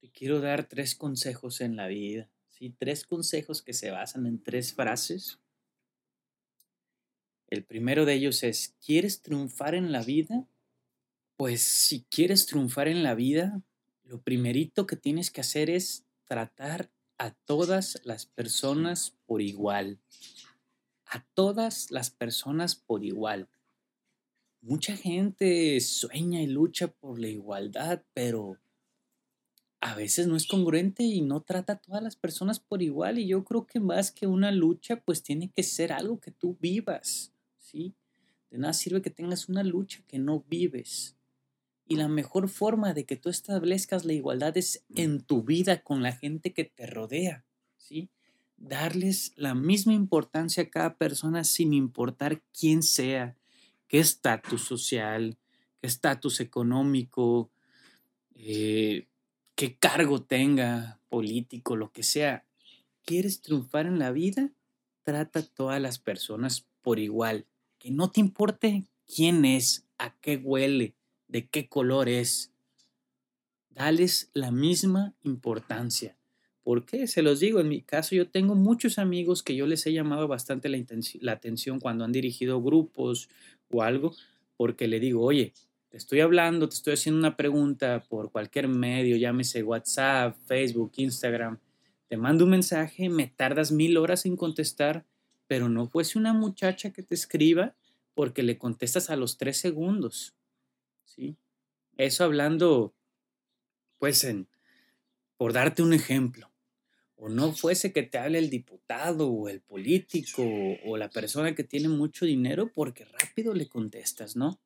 Te 0.00 0.10
quiero 0.10 0.40
dar 0.40 0.68
tres 0.68 0.94
consejos 0.94 1.60
en 1.60 1.76
la 1.76 1.86
vida, 1.86 2.28
¿sí? 2.48 2.74
Tres 2.76 3.06
consejos 3.06 3.62
que 3.62 3.72
se 3.72 3.90
basan 3.90 4.26
en 4.26 4.42
tres 4.42 4.74
frases. 4.74 5.38
El 7.46 7.64
primero 7.64 8.04
de 8.04 8.14
ellos 8.14 8.42
es, 8.42 8.74
¿quieres 8.84 9.22
triunfar 9.22 9.74
en 9.74 9.92
la 9.92 10.02
vida? 10.02 10.46
Pues 11.36 11.62
si 11.62 12.02
quieres 12.10 12.46
triunfar 12.46 12.88
en 12.88 13.02
la 13.02 13.14
vida, 13.14 13.62
lo 14.04 14.20
primerito 14.20 14.86
que 14.86 14.96
tienes 14.96 15.30
que 15.30 15.40
hacer 15.40 15.70
es 15.70 16.04
tratar 16.24 16.90
a 17.18 17.30
todas 17.30 18.00
las 18.04 18.26
personas 18.26 19.16
por 19.26 19.42
igual. 19.42 19.98
A 21.06 21.24
todas 21.34 21.90
las 21.90 22.10
personas 22.10 22.74
por 22.74 23.04
igual. 23.04 23.48
Mucha 24.60 24.96
gente 24.96 25.80
sueña 25.80 26.40
y 26.40 26.46
lucha 26.46 26.88
por 26.88 27.18
la 27.18 27.28
igualdad, 27.28 28.02
pero 28.14 28.58
a 29.80 29.96
veces 29.96 30.28
no 30.28 30.36
es 30.36 30.46
congruente 30.46 31.02
y 31.02 31.20
no 31.20 31.40
trata 31.40 31.74
a 31.74 31.78
todas 31.78 32.02
las 32.02 32.16
personas 32.16 32.60
por 32.60 32.82
igual. 32.82 33.18
Y 33.18 33.26
yo 33.26 33.44
creo 33.44 33.66
que 33.66 33.80
más 33.80 34.12
que 34.12 34.26
una 34.26 34.52
lucha, 34.52 34.96
pues 34.96 35.22
tiene 35.22 35.50
que 35.50 35.64
ser 35.64 35.92
algo 35.92 36.20
que 36.20 36.30
tú 36.30 36.56
vivas, 36.60 37.32
¿sí? 37.58 37.94
De 38.50 38.58
nada 38.58 38.72
sirve 38.72 39.02
que 39.02 39.10
tengas 39.10 39.48
una 39.48 39.64
lucha 39.64 40.04
que 40.06 40.18
no 40.18 40.44
vives. 40.48 41.16
Y 41.86 41.96
la 41.96 42.08
mejor 42.08 42.48
forma 42.48 42.94
de 42.94 43.04
que 43.04 43.16
tú 43.16 43.28
establezcas 43.28 44.04
la 44.04 44.12
igualdad 44.12 44.56
es 44.56 44.84
en 44.94 45.22
tu 45.22 45.42
vida 45.42 45.82
con 45.82 46.02
la 46.02 46.12
gente 46.12 46.52
que 46.52 46.64
te 46.64 46.86
rodea, 46.86 47.44
¿sí? 47.76 48.08
Darles 48.56 49.32
la 49.36 49.54
misma 49.54 49.92
importancia 49.92 50.62
a 50.62 50.70
cada 50.70 50.96
persona 50.96 51.44
sin 51.44 51.74
importar 51.74 52.42
quién 52.58 52.82
sea, 52.82 53.36
qué 53.88 53.98
estatus 53.98 54.62
social, 54.62 55.36
qué 55.80 55.88
estatus 55.88 56.40
económico, 56.40 57.50
eh, 58.34 59.08
qué 59.54 59.76
cargo 59.76 60.22
tenga, 60.22 61.00
político, 61.08 61.76
lo 61.76 61.92
que 61.92 62.02
sea. 62.02 62.46
¿Quieres 63.04 63.42
triunfar 63.42 63.86
en 63.86 63.98
la 63.98 64.12
vida? 64.12 64.50
Trata 65.02 65.40
a 65.40 65.42
todas 65.42 65.80
las 65.80 65.98
personas 65.98 66.66
por 66.80 66.98
igual. 66.98 67.46
Que 67.78 67.90
no 67.90 68.10
te 68.10 68.20
importe 68.20 68.84
quién 69.06 69.44
es, 69.44 69.84
a 69.98 70.14
qué 70.20 70.36
huele, 70.36 70.94
de 71.32 71.48
qué 71.48 71.66
color 71.66 72.08
es. 72.10 72.52
Dales 73.70 74.30
la 74.34 74.50
misma 74.50 75.14
importancia. 75.22 76.18
¿Por 76.62 76.84
qué? 76.84 77.06
Se 77.06 77.22
los 77.22 77.40
digo, 77.40 77.58
en 77.58 77.70
mi 77.70 77.80
caso 77.80 78.14
yo 78.14 78.28
tengo 78.28 78.54
muchos 78.54 78.98
amigos 78.98 79.42
que 79.42 79.56
yo 79.56 79.66
les 79.66 79.84
he 79.86 79.94
llamado 79.94 80.28
bastante 80.28 80.68
la, 80.68 81.32
atención 81.32 81.80
cuando 81.80 82.04
han 82.04 82.12
dirigido 82.12 82.62
grupos 82.62 83.30
o 83.70 83.82
algo, 83.82 84.14
porque 84.58 84.86
le 84.86 85.00
digo, 85.00 85.24
oye, 85.24 85.54
te 85.88 85.96
estoy 85.96 86.20
hablando, 86.20 86.68
te 86.68 86.76
estoy 86.76 86.92
haciendo 86.92 87.18
una 87.18 87.36
pregunta 87.36 88.04
por 88.08 88.30
cualquier 88.30 88.68
medio, 88.68 89.16
llámese 89.16 89.62
WhatsApp, 89.62 90.36
Facebook, 90.46 90.92
Instagram, 90.96 91.58
te 92.08 92.18
mando 92.18 92.44
un 92.44 92.50
mensaje, 92.50 93.08
me 93.08 93.26
tardas 93.26 93.72
mil 93.72 93.96
horas 93.96 94.26
en 94.26 94.36
contestar, 94.36 95.06
pero 95.46 95.70
no 95.70 95.88
fuese 95.88 96.18
una 96.18 96.34
muchacha 96.34 96.92
que 96.92 97.02
te 97.02 97.14
escriba 97.14 97.74
porque 98.14 98.42
le 98.42 98.58
contestas 98.58 99.08
a 99.08 99.16
los 99.16 99.38
tres 99.38 99.56
segundos. 99.56 100.34
¿Sí? 101.04 101.36
Eso 101.96 102.24
hablando, 102.24 102.94
pues, 103.98 104.24
en, 104.24 104.48
por 105.36 105.52
darte 105.52 105.82
un 105.82 105.92
ejemplo. 105.92 106.50
O 107.16 107.28
no 107.28 107.52
fuese 107.52 107.92
que 107.92 108.02
te 108.02 108.18
hable 108.18 108.38
el 108.38 108.50
diputado 108.50 109.28
o 109.30 109.48
el 109.48 109.60
político 109.60 110.42
o 110.84 110.96
la 110.96 111.08
persona 111.08 111.54
que 111.54 111.62
tiene 111.62 111.88
mucho 111.88 112.24
dinero 112.24 112.72
porque 112.72 113.04
rápido 113.04 113.54
le 113.54 113.68
contestas, 113.68 114.34
¿no? 114.34 114.60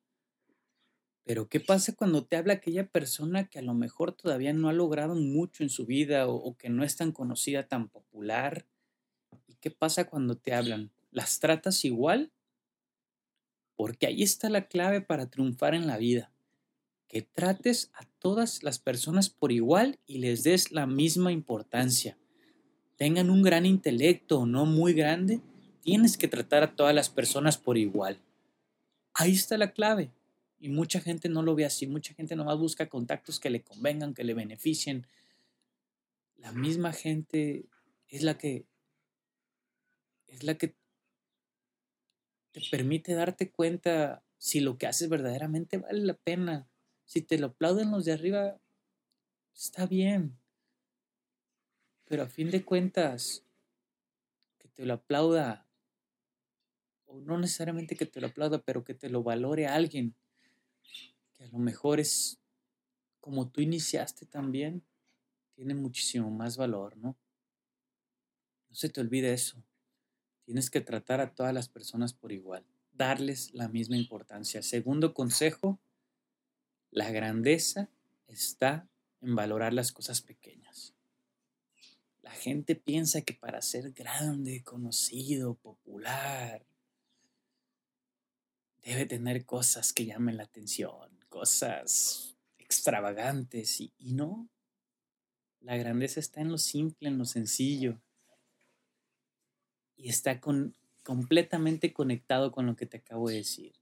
Pero 1.23 1.49
¿qué 1.49 1.59
pasa 1.59 1.93
cuando 1.93 2.25
te 2.25 2.37
habla 2.37 2.53
aquella 2.53 2.87
persona 2.87 3.49
que 3.49 3.59
a 3.59 3.61
lo 3.61 3.73
mejor 3.73 4.13
todavía 4.13 4.53
no 4.53 4.69
ha 4.69 4.73
logrado 4.73 5.13
mucho 5.13 5.61
en 5.61 5.69
su 5.69 5.85
vida 5.85 6.27
o, 6.27 6.35
o, 6.35 6.55
que 6.55 6.69
no 6.69 6.83
es 6.83 6.95
tan 6.95 7.11
conocida, 7.11 7.67
tan 7.67 7.89
popular? 7.89 8.65
¿Y 9.45 9.55
qué 9.55 9.69
pasa 9.69 10.09
cuando 10.09 10.37
te 10.37 10.53
hablan? 10.53 10.91
¿Las 11.11 11.39
tratas 11.39 11.83
igual? 11.83 12.31
Porque 13.77 14.07
ahí 14.07 14.23
está 14.23 14.49
la 14.49 14.67
clave 14.67 14.99
para 14.99 15.29
triunfar 15.29 15.73
en 15.73 15.87
la 15.87 15.97
vida 15.97 16.31
que 17.07 17.21
trates 17.21 17.89
a 17.93 18.05
todas 18.19 18.63
las 18.63 18.79
personas 18.79 19.29
por 19.29 19.51
igual 19.51 19.99
y 20.05 20.17
les 20.19 20.43
des 20.43 20.71
la 20.71 20.85
misma 20.85 21.31
importancia. 21.31 22.17
Tengan 22.97 23.29
un 23.29 23.41
gran 23.41 23.65
intelecto 23.65 24.39
o 24.39 24.45
no 24.45 24.65
muy 24.65 24.93
grande, 24.93 25.39
tienes 25.81 26.17
que 26.17 26.27
tratar 26.27 26.63
a 26.63 26.75
todas 26.75 26.93
las 26.93 27.09
personas 27.09 27.57
por 27.57 27.77
igual. 27.77 28.19
Ahí 29.13 29.33
está 29.33 29.57
la 29.57 29.71
clave. 29.71 30.11
Y 30.59 30.69
mucha 30.69 30.99
gente 30.99 31.29
no 31.29 31.43
lo 31.43 31.53
ve 31.53 31.65
así, 31.65 31.85
mucha 31.85 32.15
gente 32.15 32.35
nomás 32.35 32.57
busca 32.57 32.89
contactos 32.89 33.39
que 33.39 33.51
le 33.51 33.61
convengan, 33.61 34.15
que 34.15 34.23
le 34.23 34.33
beneficien. 34.33 35.05
La 36.37 36.51
misma 36.51 36.93
gente 36.93 37.65
es 38.09 38.23
la 38.23 38.37
que 38.37 38.65
es 40.27 40.43
la 40.43 40.55
que 40.55 40.73
te 42.57 42.67
permite 42.71 43.13
darte 43.13 43.51
cuenta 43.51 44.23
si 44.39 44.61
lo 44.61 44.79
que 44.79 44.87
haces 44.87 45.09
verdaderamente 45.09 45.77
vale 45.77 45.99
la 45.99 46.15
pena, 46.15 46.67
si 47.05 47.21
te 47.21 47.37
lo 47.37 47.47
aplauden 47.47 47.91
los 47.91 48.05
de 48.05 48.13
arriba, 48.13 48.59
está 49.53 49.85
bien. 49.85 50.39
Pero 52.05 52.23
a 52.23 52.27
fin 52.27 52.49
de 52.49 52.65
cuentas, 52.65 53.45
que 54.57 54.69
te 54.69 54.87
lo 54.87 54.95
aplauda, 54.95 55.67
o 57.05 57.19
no 57.21 57.37
necesariamente 57.37 57.95
que 57.95 58.07
te 58.07 58.21
lo 58.21 58.27
aplauda, 58.27 58.59
pero 58.63 58.83
que 58.83 58.95
te 58.95 59.09
lo 59.09 59.21
valore 59.21 59.67
alguien, 59.67 60.15
que 61.33 61.43
a 61.43 61.47
lo 61.49 61.59
mejor 61.59 61.99
es 61.99 62.39
como 63.19 63.51
tú 63.51 63.61
iniciaste 63.61 64.25
también, 64.25 64.83
tiene 65.53 65.75
muchísimo 65.75 66.31
más 66.31 66.57
valor, 66.57 66.97
¿no? 66.97 67.15
No 68.69 68.75
se 68.75 68.89
te 68.89 68.99
olvide 68.99 69.31
eso. 69.31 69.63
Tienes 70.47 70.69
que 70.69 70.79
tratar 70.79 71.19
a 71.19 71.35
todas 71.35 71.53
las 71.53 71.67
personas 71.67 72.13
por 72.13 72.31
igual, 72.31 72.65
darles 72.93 73.53
la 73.53 73.67
misma 73.67 73.97
importancia. 73.97 74.61
Segundo 74.61 75.13
consejo, 75.13 75.77
La 76.89 77.11
grandeza 77.11 77.89
está 78.27 78.87
en 79.19 79.35
valorar 79.35 79.73
las 79.73 79.91
cosas 79.91 80.21
pequeñas. 80.21 80.95
La 82.21 82.31
gente 82.31 82.75
piensa 82.75 83.23
que 83.23 83.33
para 83.33 83.61
ser 83.61 83.91
grande, 83.91 84.63
conocido, 84.63 85.55
popular, 85.55 86.65
debe 88.85 89.05
tener 89.05 89.45
cosas 89.45 89.91
que 89.91 90.05
llamen 90.05 90.37
la 90.37 90.43
atención, 90.43 91.09
cosas 91.27 92.37
extravagantes 92.57 93.81
y, 93.81 93.91
no. 93.99 94.47
La 95.59 95.75
grandeza 95.75 96.21
está 96.21 96.39
en 96.39 96.51
lo 96.51 96.57
simple, 96.57 97.09
en 97.09 97.17
lo 97.17 97.25
sencillo. 97.25 98.01
Y 99.97 100.09
está 100.09 100.39
con, 100.39 100.75
completamente 101.03 101.91
conectado 101.91 102.51
con 102.51 102.65
lo 102.65 102.75
que 102.75 102.85
te 102.85 102.97
acabo 102.97 103.29
de 103.29 103.37
decir. 103.37 103.73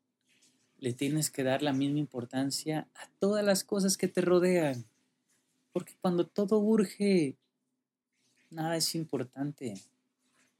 Le 0.77 0.93
tienes 0.93 1.29
que 1.29 1.43
dar 1.43 1.61
la 1.61 1.73
misma 1.73 1.99
importancia 1.99 2.87
a 2.95 3.07
todas 3.19 3.45
las 3.45 3.63
cosas 3.63 3.97
que 3.97 4.07
te 4.07 4.21
rodean. 4.21 4.85
Porque 5.71 5.95
cuando 6.01 6.25
todo 6.25 6.59
urge, 6.59 7.35
nada 8.49 8.77
es 8.77 8.95
importante. 8.95 9.75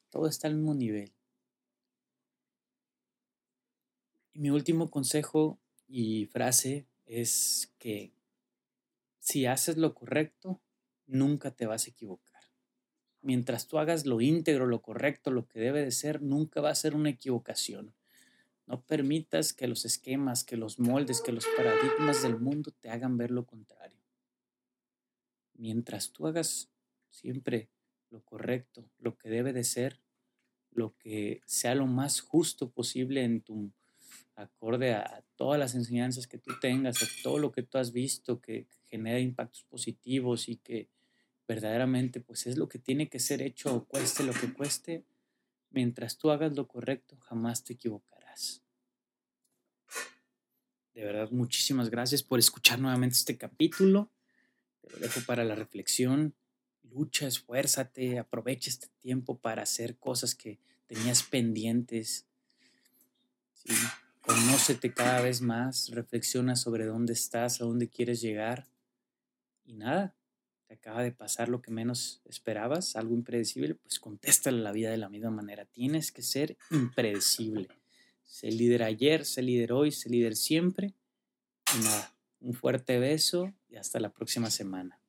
Todo 0.10 0.28
está 0.28 0.48
al 0.48 0.56
mismo 0.56 0.76
nivel. 0.76 1.12
Y 4.34 4.40
mi 4.40 4.50
último 4.50 4.92
consejo 4.92 5.58
y 5.88 6.26
frase 6.26 6.86
es 7.06 7.72
que 7.80 8.12
si 9.20 9.46
haces 9.46 9.78
lo 9.78 9.94
correcto, 9.94 10.60
nunca 11.08 11.52
te 11.52 11.66
vas 11.66 11.88
a 11.88 11.90
equivocar. 11.90 12.35
Mientras 13.26 13.68
tú 13.68 13.80
hagas 13.80 14.06
lo 14.06 14.22
íntegro, 14.22 14.68
lo 14.68 14.84
correcto, 14.84 15.32
lo 15.32 15.48
que 15.48 15.60
debe 15.60 15.84
de 15.84 15.90
ser, 15.90 16.22
nunca 16.22 16.62
va 16.62 16.70
a 16.70 16.76
ser 16.76 16.94
una 16.94 17.10
equivocación. 17.10 17.92
No 18.68 18.84
permitas 18.84 19.52
que 19.52 19.68
los 19.68 19.84
esquemas, 19.84 20.44
que 20.44 20.58
los 20.58 20.78
moldes, 20.78 21.22
que 21.22 21.32
los 21.32 21.48
paradigmas 21.58 22.22
del 22.22 22.40
mundo 22.40 22.70
te 22.80 22.92
hagan 22.92 23.18
ver 23.18 23.32
lo 23.32 23.48
contrario. 23.48 23.98
Mientras 25.56 26.12
tú 26.12 26.28
hagas 26.28 26.70
siempre 27.10 27.72
lo 28.12 28.22
correcto, 28.22 28.88
lo 29.00 29.18
que 29.18 29.30
debe 29.30 29.54
de 29.54 29.64
ser, 29.64 30.00
lo 30.70 30.96
que 31.00 31.42
sea 31.48 31.74
lo 31.74 31.88
más 31.88 32.22
justo 32.22 32.70
posible 32.70 33.24
en 33.24 33.42
tu 33.42 33.72
acorde 34.36 34.94
a 34.94 35.24
todas 35.36 35.58
las 35.58 35.74
enseñanzas 35.74 36.28
que 36.28 36.38
tú 36.38 36.52
tengas, 36.62 37.02
a 37.02 37.08
todo 37.24 37.40
lo 37.40 37.52
que 37.52 37.64
tú 37.64 37.80
has 37.80 37.92
visto 37.92 38.40
que 38.40 38.68
genera 38.86 39.20
impactos 39.20 39.64
positivos 39.64 40.48
y 40.48 40.58
que 40.58 40.90
verdaderamente 41.48 42.20
pues 42.20 42.48
es 42.48 42.58
lo 42.58 42.68
que 42.68 42.80
tiene 42.80 43.10
que 43.10 43.20
ser 43.20 43.42
hecho, 43.42 43.86
cueste 43.86 44.24
lo 44.24 44.34
que 44.34 44.52
cueste, 44.54 45.06
mientras 45.70 46.18
tú 46.18 46.32
hagas 46.32 46.56
lo 46.56 46.68
correcto, 46.68 47.18
jamás 47.18 47.64
te 47.64 47.74
equivocarás. 47.74 48.62
De 50.94 51.04
verdad, 51.04 51.30
muchísimas 51.30 51.90
gracias 51.90 52.24
por 52.24 52.40
escuchar 52.40 52.80
nuevamente 52.80 53.18
este 53.18 53.38
capítulo. 53.38 54.10
Te 54.82 54.90
lo 54.92 54.98
dejo 54.98 55.20
para 55.26 55.44
la 55.44 55.54
reflexión. 55.54 56.34
Lucha, 56.84 57.28
esfuérzate, 57.28 58.18
aprovecha 58.18 58.70
este 58.70 58.88
tiempo 59.02 59.38
para 59.38 59.64
hacer 59.64 59.98
cosas 59.98 60.36
que 60.36 60.58
tenías 60.88 61.24
pendientes. 61.24 62.26
¿sí? 63.54 63.74
Conócete 64.22 64.94
cada 64.94 65.22
vez 65.22 65.42
más, 65.42 65.90
reflexiona 65.90 66.56
sobre 66.56 66.86
dónde 66.86 67.12
estás, 67.12 67.60
a 67.60 67.66
dónde 67.66 67.90
quieres 67.90 68.22
llegar. 68.22 68.66
Y 69.66 69.74
nada, 69.74 70.16
te 70.68 70.74
acaba 70.74 71.04
de 71.04 71.12
pasar 71.12 71.50
lo 71.50 71.62
que 71.62 71.72
menos 71.72 72.22
esperabas, 72.26 72.96
algo 72.96 73.14
impredecible, 73.14 73.76
pues 73.76 74.00
contéstale 74.00 74.62
la 74.62 74.72
vida 74.72 74.90
de 74.90 74.98
la 74.98 75.10
misma 75.10 75.32
manera. 75.32 75.66
Tienes 75.66 76.12
que 76.12 76.22
ser 76.22 76.58
impredecible. 76.72 77.70
Se 78.24 78.52
líder 78.52 78.84
ayer, 78.84 79.26
se 79.26 79.42
líder 79.42 79.74
hoy, 79.74 79.92
se 79.92 80.10
líder 80.10 80.36
siempre. 80.36 80.94
Y 81.76 81.84
nada, 81.84 82.16
un 82.40 82.54
fuerte 82.54 83.00
beso 83.00 83.54
y 83.70 83.76
hasta 83.76 84.00
la 84.00 84.12
próxima 84.12 84.50
semana. 84.50 85.00